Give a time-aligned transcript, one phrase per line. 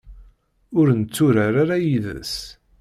[0.79, 2.35] Ur netturar ara yid-s.